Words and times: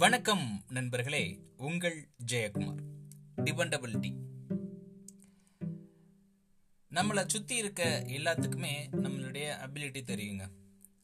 வணக்கம் 0.00 0.62
நண்பர்களே 0.68 1.40
உங்கள் 1.56 2.08
ஜெயக்குமார் 2.32 2.82
டிபெண்டபிலிட்டி 3.36 4.10
நம்மளை 6.90 7.26
சுத்தி 7.26 7.56
இருக்க 7.56 8.04
எல்லாத்துக்குமே 8.06 8.72
நம்மளுடைய 8.92 9.46
அபிலிட்டி 9.64 10.02
தெரியுங்க. 10.10 10.50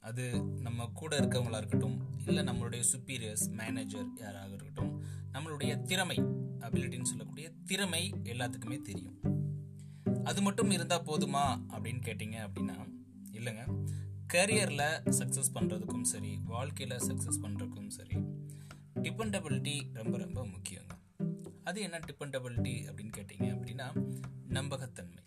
அது 0.00 0.42
நம்ம 0.42 0.86
கூட 0.86 1.18
இருக்கவங்களா 1.18 1.56
இருக்கட்டும் 1.56 2.18
இல்லை 2.26 2.44
நம்மளுடைய 2.44 2.82
சுப்பீரியர்ஸ் 2.92 3.50
மேனேஜர் 3.50 4.06
யாராக 4.14 4.46
இருக்கட்டும் 4.46 5.04
நம்மளுடைய 5.32 5.82
திறமை 5.82 6.18
அபிலிட்டின்னு 6.60 7.12
சொல்லக்கூடிய 7.12 7.50
திறமை 7.64 8.14
எல்லாத்துக்குமே 8.22 8.82
தெரியும். 8.82 9.20
அது 10.24 10.42
மட்டும் 10.42 10.70
இருந்தால் 10.70 11.04
போதுமா 11.04 11.60
அப்படின்னு 11.68 12.00
கேட்டிங்க 12.00 12.48
அப்படின்னா 12.48 12.88
இல்லைங்க. 13.32 13.86
கரியரில் 14.34 14.88
சக்ஸஸ் 15.04 15.54
பண்ணுறதுக்கும் 15.54 16.02
சரி 16.02 16.38
வாழ்க்கையில் 16.44 16.98
சக்ஸஸ் 16.98 17.42
பண்ணுறதுக்கும் 17.42 17.86
சரி 17.86 18.16
டிபெண்டபிலிட்டி 19.18 19.80
ரொம்ப 19.92 20.18
ரொம்ப 20.18 20.46
முக்கியங்க. 20.46 20.90
அது 21.64 21.80
என்ன 21.80 21.98
டிபெண்டபிலிட்டி 21.98 22.72
அப்படின்னு 22.88 23.12
கேட்டிங்க 23.16 23.42
அப்படின்னா 23.42 24.08
நம்பகத்தன்மை. 24.48 25.22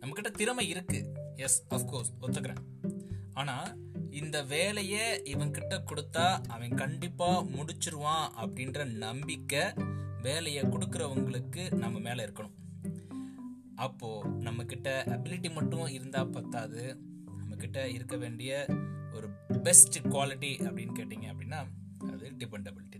நம்மக்கிட்ட 0.00 0.30
திறமை 0.30 0.68
இருக்கு. 0.68 1.12
எஸ் 1.36 1.66
அஃப்கோர்ஸ் 1.70 2.12
ஒத்துக்கிறேன். 2.20 2.90
ஆனால் 3.32 3.76
இந்த 4.10 4.42
வேலையை 4.42 5.22
இவன்கிட்ட 5.22 5.84
கொடுத்தா 5.84 6.46
அவன் 6.46 6.74
கண்டிப்பாக 6.74 7.48
முடிச்சிருவான் 7.48 8.28
அப்படின்ற 8.40 8.92
நம்பிக்கை 8.92 9.62
வேலையை 10.22 10.62
கொடுக்குறவங்களுக்கு 10.62 11.74
நம்ம 11.74 11.98
மேலே 11.98 12.24
இருக்கணும். 12.24 12.54
அப்போது 13.74 14.28
நம்மக்கிட்ட 14.28 14.88
அபிலிட்டி 15.04 15.52
மட்டும் 15.52 15.86
இருந்தால் 15.86 16.30
பத்தாது. 16.30 17.00
நம்மக்கிட்ட 17.38 17.84
இருக்க 17.84 18.16
வேண்டிய 18.16 18.66
ஒரு 19.12 19.28
பெஸ்ட் 19.62 19.98
குவாலிட்டி 19.98 20.50
அப்படின்னு 20.68 20.94
கேட்டிங்க 20.98 21.34
அப்படின்னா 21.34 21.66
அது 22.10 22.30
டிபெண்டபிலிட்டி 22.30 22.95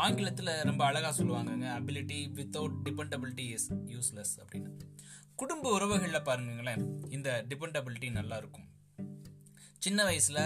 ஆங்கிலத்தில் 0.00 0.50
ரொம்ப 0.62 0.84
அழகாக 0.84 1.22
சொல்லுவாங்கங்க 1.22 1.68
ability 1.78 2.18
without 2.32 2.76
dependability 2.84 3.46
is 3.50 3.72
useless 3.72 4.34
அப்படின்னு. 4.42 4.70
குடும்ப 5.36 5.72
உறவுகளில் 5.72 6.22
பாருங்களேன் 6.22 7.10
இந்த 7.10 7.44
டிபெண்டபிலிட்டி 7.48 8.10
நல்லா 8.10 8.36
இருக்கும் 8.36 8.68
சின்ன 9.78 10.04
வயசில் 10.04 10.42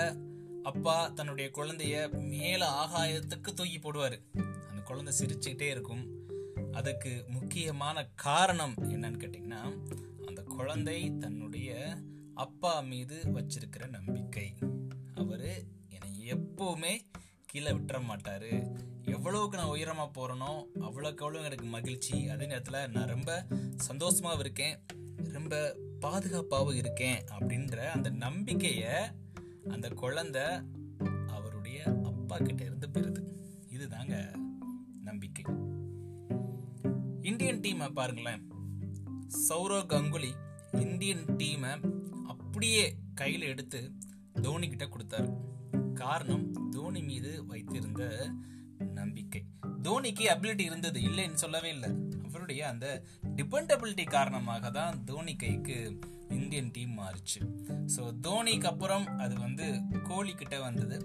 அப்பா 0.62 1.08
தன்னுடைய 1.08 1.50
குழந்தைய 1.54 1.94
மேலே 2.28 2.66
ஆகாயத்துக்கு 2.66 3.52
தூக்கி 3.54 3.78
போடுவார். 3.78 4.16
அந்த 4.68 4.82
குழந்தை 4.84 5.12
சிரிச்சுக்கிட்டே 5.18 5.68
இருக்கும். 5.70 6.04
அதுக்கு 6.72 7.24
முக்கியமான 7.28 8.06
காரணம் 8.14 8.74
என்னன்னு 8.76 9.20
கேட்டிங்கன்னா 9.22 9.62
அந்த 10.26 10.42
குழந்தை 10.42 11.18
தன்னுடைய 11.18 11.96
அப்பா 12.34 12.80
மீது 12.80 13.22
வச்சிருக்கிற 13.26 13.88
நம்பிக்கை. 13.88 14.54
அவர் 15.14 15.46
என்னை 15.88 16.32
எப்போவுமே 16.32 16.94
கீழே 17.54 17.70
விட்டுற 17.70 18.04
மாட்டார். 18.04 18.46
எவ்வளவுக்கு 19.04 19.58
நான் 19.58 19.68
உயரமாக 19.68 20.08
போகிறேனோ 20.14 20.52
அவ்வளோக்கு 20.80 21.20
அவ்வளோ 21.24 21.44
எனக்கு 21.44 21.64
மகிழ்ச்சி. 21.64 22.28
அதே 22.28 22.46
நேரத்தில் 22.46 22.90
நான் 22.90 23.06
ரொம்ப 23.06 23.46
சந்தோஷமாகவும் 23.88 24.38
இருக்கேன். 24.38 24.78
ரொம்ப 25.32 25.76
பாதுகாப்பாகவும் 26.00 26.76
இருக்கேன் 26.76 27.24
அப்படின்ற 27.32 27.76
அந்த 27.86 28.10
நம்பிக்கையை 28.10 28.94
அந்த 29.68 29.88
குழந்தை 29.88 30.42
அவருடைய 31.26 31.84
அப்பா 32.02 32.36
கிட்ட 32.38 32.64
இருந்து 32.64 32.88
பெறுது. 32.88 33.22
இதுதாங்க 33.70 34.34
நம்பிக்கை. 35.02 35.44
இந்தியன் 37.22 37.60
டீமை 37.60 37.92
பாருங்களேன். 37.92 38.50
சௌரவ் 39.48 39.90
கங்குலி 39.94 40.32
இந்தியன் 40.72 41.24
டீமை 41.26 41.72
அப்படியே 42.26 42.94
கையில் 43.14 43.42
எடுத்து 43.42 43.92
தோனி 44.42 44.68
கிட்ட 44.68 44.84
கொடுத்தாரு. 44.84 45.32
காரணம் 46.02 46.44
தோனி 46.70 47.02
மீது 47.02 47.30
வைத்திருந்த 47.46 48.02
நம்பிக்கை. 48.98 49.40
தோனிக்கு 49.82 50.24
அபிலிட்டி 50.34 50.64
இருந்தது 50.64 50.98
இல்லைன்னு 51.00 51.42
சொல்லவே 51.42 51.70
இல்லை. 51.70 51.90
அவருடைய 52.26 52.62
அந்த 52.68 52.86
டிபெண்டபிலிட்டி 53.38 54.04
காரணமாக 54.04 54.70
தான் 54.70 55.04
தோனி 55.04 55.34
கைக்கு 55.36 55.76
இந்தியன் 56.30 56.70
டீம் 56.70 56.94
மாறுச்சு. 57.00 57.40
ஸோ 57.94 58.02
தோனிக்கு 58.26 58.68
அப்புறம் 58.72 59.06
அது 59.18 59.34
வந்து 59.38 59.66
கோலி 60.08 60.34
கிட்ட 60.34 60.60
வந்தது. 60.60 60.98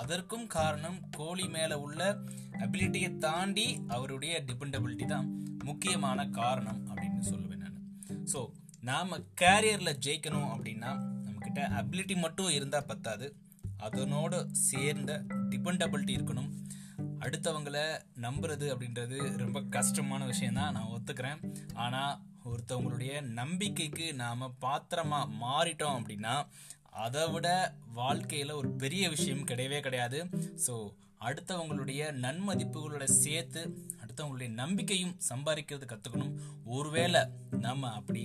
அதற்கும் 0.00 0.46
காரணம் 0.46 0.98
கோலி 1.16 1.46
மேல 1.48 1.78
உள்ள 1.80 2.00
அபிலிட்டியை 2.64 3.18
தாண்டி 3.18 3.66
அவருடைய 3.88 4.34
டிபெண்டபிலிட்டி 4.48 5.06
தான் 5.06 5.28
முக்கியமான 5.64 6.28
காரணம் 6.40 6.80
அப்படின்னு 6.90 7.22
சொல்லுவேன் 7.30 7.62
நான். 7.64 7.78
ஸோ 8.32 8.40
நாம் 8.82 9.24
கேரியரில் 9.42 9.98
ஜெயிக்கணும் 10.06 10.50
அப்படின்னா 10.54 10.90
நம்மக்கிட்ட 11.24 11.62
அபிலிட்டி 11.80 12.16
மட்டும் 12.16 12.50
இருந்தால் 12.50 12.90
பத்தாது. 12.90 13.28
அதனோடு 13.86 14.38
சேர்ந்த 14.68 15.12
டிபெண்டபிலிட்டி 15.52 16.14
இருக்கணும். 16.18 16.50
அடுத்தவங்களை 17.24 17.84
நம்புறது 18.24 18.66
அப்படின்றது 18.72 19.18
ரொம்ப 19.42 19.58
கஷ்டமான 19.76 20.24
விஷயந்தான் 20.32 20.74
நான் 20.76 20.92
ஒத்துக்கிறேன். 20.96 21.40
ஆனால் 21.84 22.18
ஒருத்தவங்களுடைய 22.50 23.14
நம்பிக்கைக்கு 23.40 24.06
நாம் 24.22 24.54
பாத்திரமாக 24.64 25.32
மாறிட்டோம் 25.44 25.98
அப்படின்னா 25.98 26.34
அதை 27.04 27.24
விட 27.32 27.48
வாழ்க்கையில் 28.00 28.58
ஒரு 28.60 28.70
பெரிய 28.82 29.04
விஷயம் 29.14 29.46
கிடையவே 29.50 29.80
கிடையாது. 29.86 30.20
ஸோ 30.66 30.74
அடுத்தவங்களுடைய 31.28 32.02
நன்மதிப்புகளோட 32.24 33.06
சேர்த்து 33.22 33.62
அடுத்தவங்களுடைய 34.00 34.50
நம்பிக்கையும் 34.62 35.16
சம்பாதிக்கிறது 35.30 35.86
கற்றுக்கணும் 35.90 36.36
ஒருவேளை 36.76 37.22
நம்ம 37.66 37.90
அப்படி 37.98 38.22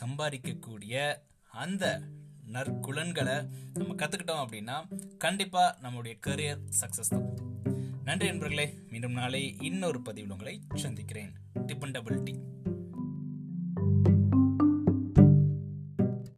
சம்பாதிக்கக்கூடிய 0.00 0.94
அந்த 1.52 1.84
நற்குலன்களை 2.52 3.48
நம்ம 3.74 3.94
கற்றுக்கிட்டோம் 3.94 4.44
அப்படின்னா 4.46 4.76
கண்டிப்பாக 5.18 5.88
நம்மளுடைய 5.88 6.14
கரியர் 6.26 6.60
சக்ஸஸ் 6.80 7.08
தான். 7.08 7.34
நன்றி 8.04 8.26
நண்பர்களே 8.26 8.78
மீண்டும் 8.90 9.12
நாளை 9.12 9.56
இன்னொரு 9.60 10.02
பதிவில் 10.02 10.30
உங்களை 10.30 10.60
சந்திக்கிறேன். 10.74 11.32
டிபெண்டபிலிட்டி 11.66 12.34